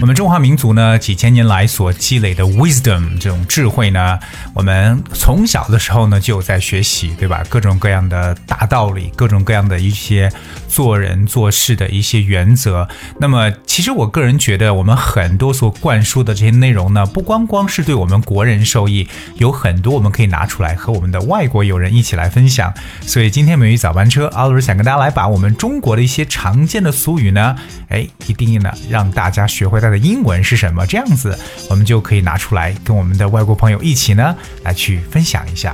[0.00, 4.18] 我们中华民族呢，几千年来所积累的 wisdom 这种智慧呢，
[4.54, 7.44] 我们从小的时候呢就有在学习，对吧？
[7.50, 10.32] 各种各样的大道理，各种各样的一些
[10.66, 12.88] 做人做事的一些原则。
[13.18, 19.06] 那么，其实我个人觉得，我们很多所灌输的这些内容呢，不光光是对我们国人受益，
[19.36, 22.72] 有很多我们可以拿出来和我们的外国友人一起来分享。
[23.02, 27.54] 所以今天美语早班车，阿鲁想跟大家来把我们中国的一些常见的俗语呢，
[27.90, 35.72] 哎，一定呢让大家学会它的英文是什么，这样子我们就可以拿出来跟我们的外国朋友一起呢来去分享一下。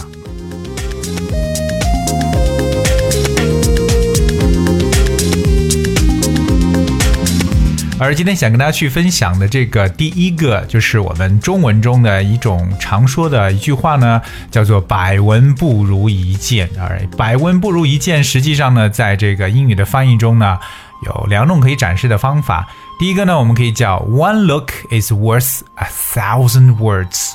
[7.99, 16.69] 而今天想跟大家去分享的这个第一个，就是我们中文中的一种常说的一句话呢，叫做“百闻不如一见”。
[16.79, 20.59] 而“百闻不如一见”实际上呢，在这个英语的翻译中呢，
[21.07, 22.69] 有两种可以展示的方法。
[22.99, 27.35] 第一个呢，我们可以叫 “One look is worth a thousand words”。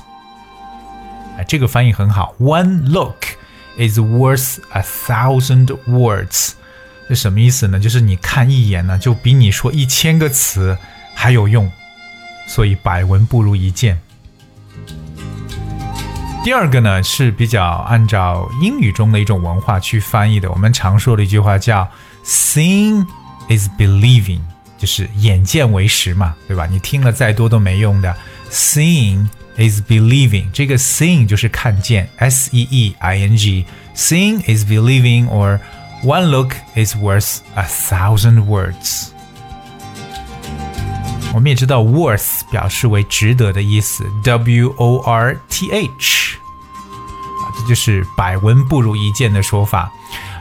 [1.38, 3.18] 哎，这个翻译很好，“One look
[3.78, 6.54] is worth a thousand words”。
[7.08, 7.80] 这什么意思呢？
[7.80, 10.76] 就是你看一眼呢，就比你说一千个词
[11.14, 11.72] 还有用，
[12.48, 14.02] 所以百闻不如一见。
[16.44, 21.88] 第二个呢是比较按照英语中的一种文化去翻译的，我们常说的一句话叫
[22.26, 23.06] “seeing
[23.48, 24.40] is believing”，
[24.81, 26.67] 就是眼见为实嘛，对吧？
[26.67, 28.15] 你听了再多都没用的，“
[28.51, 35.59] seeing is believing”，这个 “seeing” 就是看见，s e e i n g，“seeing is believing” or
[36.05, 39.09] One look is worth a thousand words。
[41.33, 49.91] 我们也知道，worth 表示为值得的意思，W O R T H，啊，这就是百闻不如一见的说法。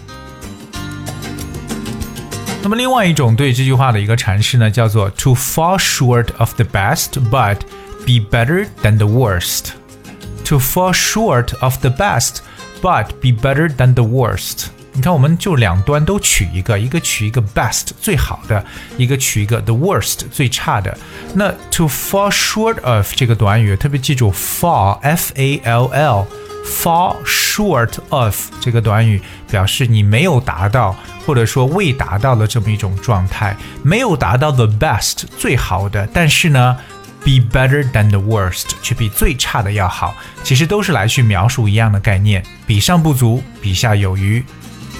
[2.62, 7.56] 那么另外一种对这句话的一个阐释呢，叫做 to fall short of the best but
[8.04, 12.41] be better than the worst。to fall short of the best
[12.82, 14.66] but be better than the worst。
[14.95, 18.63] 你看，我们就两端都取一个，一个取一个 best 最好的，
[18.95, 20.95] 一个取一个 the worst 最差的。
[21.33, 26.27] 那 to fall short of 这个短语，特别记住 fall f a l l
[26.63, 36.78] fall short of 这个短语表示你没有达到，或者说未达到的这么一种状态，没有达到 the best 最好的，但是呢
[37.23, 44.46] ，be better than the worst 却比最差的要好，其实都是来去描述一样的概念，比上不足，比下有余。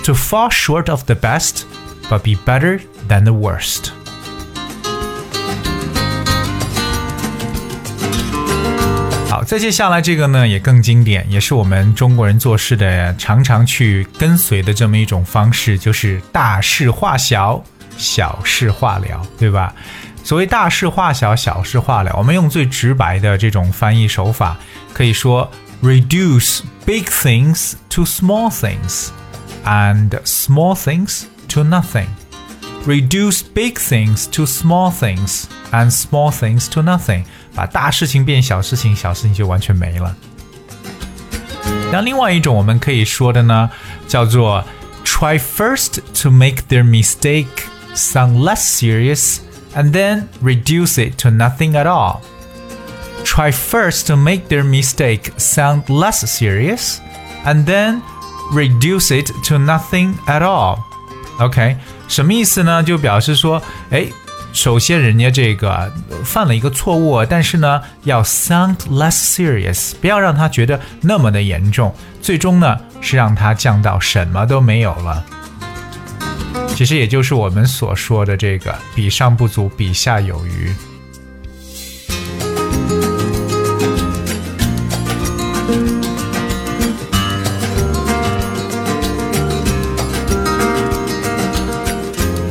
[0.04, 1.64] To fall short of the best,
[2.10, 3.92] but be better than the worst.
[9.30, 17.64] 好，再接下来这个呢，也更经典，也是我们中国人做事的常常去跟随的这么一种方式，就是大事化小，
[17.98, 19.74] 小事化了，对吧？
[20.24, 24.56] 所谓大事化小，小事化了，我们用最直白的这种翻译手法，
[24.94, 25.50] 可以说
[25.82, 29.10] reduce big things to small things。
[29.65, 32.06] and small things to nothing.
[32.87, 37.25] Reduce big things to small things and small things to nothing.
[37.55, 40.15] 把大事情变小事情，小事情就完全没了。
[41.93, 43.71] 那另外一种我们可以说的呢，
[44.06, 44.65] 叫做
[45.05, 47.47] try first to make their mistake
[47.95, 49.39] sound less serious
[49.75, 52.21] and then reduce it to nothing at all.
[53.29, 57.00] try first to make their mistake sound less serious,
[57.45, 58.03] and then
[58.51, 60.80] reduce it to nothing at all.
[61.40, 62.84] OK，什么意思呢？
[62.84, 64.07] 就表示说，哎，
[64.54, 65.92] 首先人家这个
[66.24, 71.94] 犯了一个错误，但是呢，要 sound less serious，不要让他觉得那么的严重。
[72.22, 75.24] 最终呢，是让他降到什么都没有了。
[76.75, 80.74] 其实也就是我们所说的这个“比上不足，比下有余”。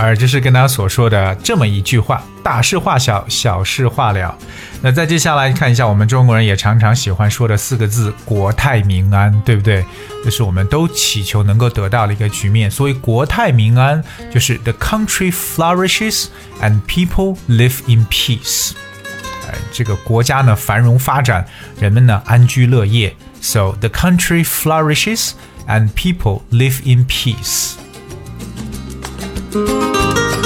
[0.02, 4.36] 而这是跟大家所说的这么一句话：大事化小，小事化了。
[4.80, 9.84] 那再接下来看一下，我们中国人也常常喜欢说的四个字“国泰民安”，对不对？
[10.24, 12.68] 这是我们都祈求能够得到的一个局面。
[12.68, 14.02] 所以“国泰民安”
[14.34, 16.26] 就是 “the country flourishes
[16.60, 18.72] and people live in peace”。
[19.48, 21.46] 哎，这个国家呢繁荣发展，
[21.78, 23.14] 人们呢安居乐业。
[23.40, 25.30] So the country flourishes
[25.68, 27.74] and people live in peace.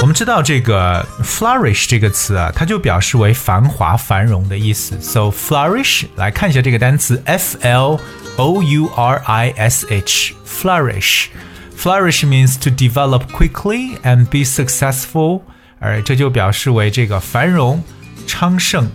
[0.00, 5.00] 我们知道这个 flourish 这个词啊，它就表示为繁华繁荣的意思。
[5.00, 8.00] So flourish，来看一下这个单词 f l
[8.36, 15.42] o u r i s h flourish。Flourish means to develop quickly and be successful，
[15.78, 17.82] 而这就表示为这个繁荣
[18.26, 18.90] 昌盛、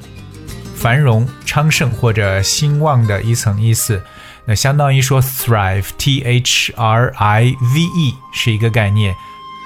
[0.75, 4.01] 繁荣昌盛或者兴旺的一层意思。
[4.45, 9.15] 那相当于说 thrive，t h r i v e 是一个概念。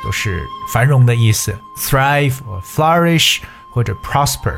[0.07, 3.39] 就是繁荣的意思，thrive 或 flourish
[3.73, 4.55] 或者 prosper。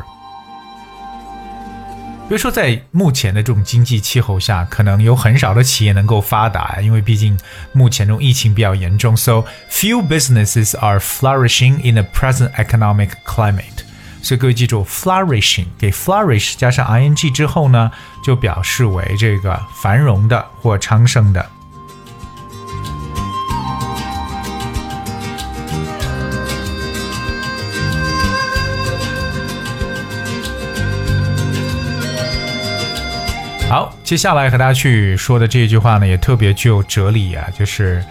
[2.29, 7.39] 比如说，在目前的这种经济气候下，可能有很少的企业能够发达，因为毕竟
[7.73, 9.17] 目前这种疫情比较严重。
[9.17, 13.63] So few businesses are flourishing in the present economic climate。
[14.21, 17.91] 所以各位记住，flourishing 给 flourish 加上 ing 之后呢，
[18.23, 21.51] 就表示为这个繁荣的或昌盛的。
[33.69, 38.03] 好，接下来和大家去说的这一句话呢，也特别具有哲理啊，就是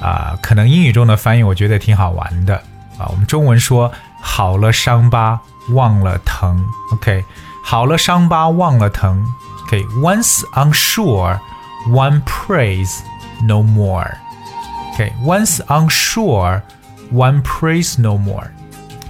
[0.00, 2.56] 啊，可能英语中的翻译我觉得挺好玩的
[2.98, 3.06] 啊。
[3.10, 5.40] 我们中文说好了伤疤
[5.70, 6.60] 忘了疼
[6.92, 7.22] ，OK，
[7.64, 9.24] 好了伤疤忘了疼
[9.62, 11.38] ，OK，Once unsure,
[11.90, 12.98] one prays
[13.46, 16.60] no more，OK，Once unsure,
[17.12, 18.48] one prays no more。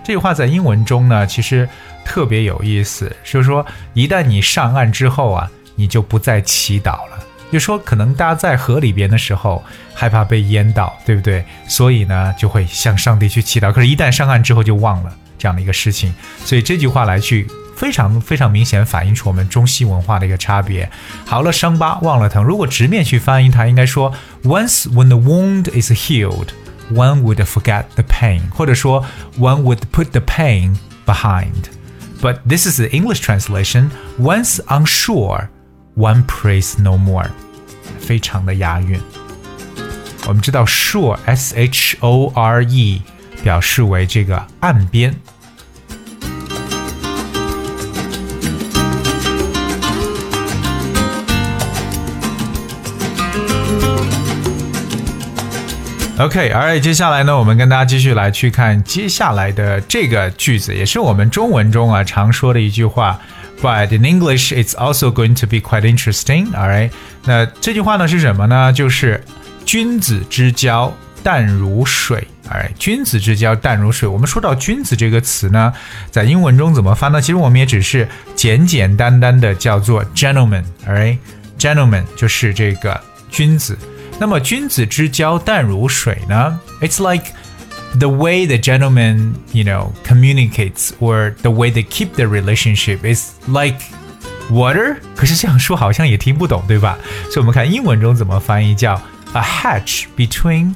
[0.04, 1.66] 这句话在英文中呢，其实
[2.04, 3.64] 特别有意思，就是说
[3.94, 5.50] 一旦你上岸之后啊。
[5.76, 7.18] 你就不再祈祷了。
[7.52, 9.62] 就说可能大家在河里边的时候
[9.94, 11.44] 害怕被淹到，对不对？
[11.68, 13.72] 所以呢，就会向上帝去祈祷。
[13.72, 16.12] 可是，一旦上岸之后就忘了这样的一个事情。
[16.44, 20.90] 所以这句话来去非常非常明显反映出我们中西文化的一个差别。
[21.24, 22.42] 好了，伤疤忘了疼。
[22.42, 24.12] 如果直面去翻译它，应该说
[24.42, 26.48] ：Once when the wound is healed,
[26.92, 29.04] one would forget the pain，或者说
[29.38, 31.66] one would put the pain behind。
[32.20, 33.90] But this is the English translation.
[34.18, 35.48] Once on shore.
[35.96, 37.28] One praise no more，
[38.00, 39.00] 非常的押韵。
[40.26, 43.02] 我们知道 shore s h o r e
[43.44, 45.14] 表示为这个岸边。
[56.18, 63.20] OK，Alright，接下来呢，我们跟大家继续来去看接下来的这个句子，也是我们中文中啊常说的一句话。
[63.62, 66.52] But in English, it's also going to be quite interesting.
[66.52, 66.90] All right，
[67.24, 68.72] 那这句话呢是什么呢？
[68.72, 69.24] 就是
[69.64, 70.92] 君子之交
[71.22, 72.26] 淡如水。
[72.50, 74.06] 哎，君子之交淡如水。
[74.06, 75.72] 我们说到君子这个词呢，
[76.10, 77.18] 在英文中怎么翻呢？
[77.18, 80.64] 其实我们也只是简简单单的叫做 gentleman。
[80.86, 83.78] Alright，gentleman 就是这个君子。
[84.18, 87.32] 那么君子之交淡如水呢？It's like
[87.97, 93.33] the way the gentleman, you know, communicates or the way they keep their relationship is
[93.47, 93.79] like
[94.49, 94.97] water。
[95.15, 96.97] 可是这样说好像也听不懂，对吧？
[97.31, 99.01] 所以我们看英文中怎么翻译，叫
[99.33, 100.75] a hatch between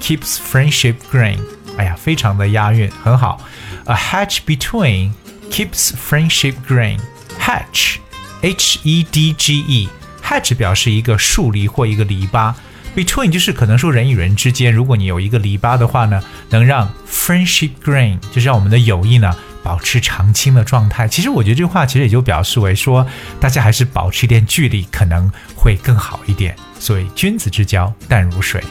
[0.00, 1.38] keeps friendship green。
[1.76, 3.40] 哎呀，非常的押韵，很好。
[3.84, 5.12] A hatch between
[5.50, 12.54] keeps friendship green。Hatch，H E D G E，hatch 表示一个树篱或一个篱笆。
[12.97, 21.07] Between 就是可能说人与人之间，如果你有一个篱笆的话呢，能让 friendship grain 就是让我们的友谊呢保持长青的状态。
[21.07, 23.05] 其实我觉得这句话其实也就表示为说，
[23.39, 26.55] 大家还是保持一点距离可能会更好一点。
[26.79, 28.63] 所以君子之交淡如水。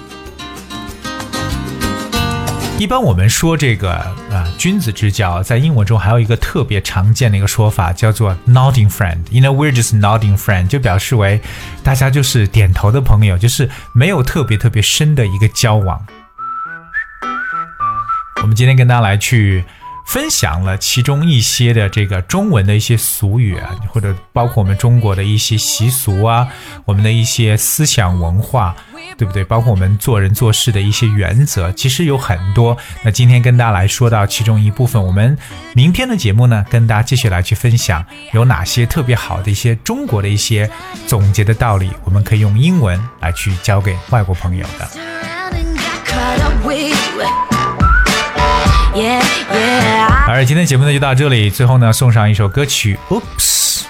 [2.79, 3.95] 一般我们说这个
[4.31, 9.21] 啊，君子之交，在英文中还有一个特别常见的一个说法，叫做 nodding friend。
[9.31, 11.41] You know, we're just nodding friend，就表示为
[11.83, 16.05] 大家就是点头的朋友，就是没有特别特别深的一个交往。
[18.43, 19.65] 我们今天跟大家来去
[20.07, 26.49] 分享了其中一些的这个中文的一些俗语啊，或者包括我们中国的一些习俗啊，
[26.85, 28.75] 我们的一些思想文化。
[29.19, 29.43] 对不对？
[29.45, 32.77] 包括我们做人做事的一些原则，其实有很多。
[33.03, 35.39] 那今天跟大家来说到其中一部分，我们
[35.75, 40.69] 明天的节目呢，跟大家继续来去分享有哪些特别好的一些中国的一些
[41.07, 44.87] 总结的道理，我们可以用英文来去教给外国朋友的。
[50.37, 53.85] 而今天节目呢就到这里最后呢送上一首歌曲 oops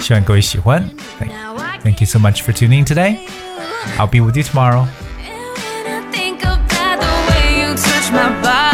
[0.00, 0.82] 希望各位喜欢
[1.82, 3.18] thank you so much for tuning in today
[3.98, 4.86] i'll be with you tomorrow
[5.20, 8.67] and when i think about the way you touch my body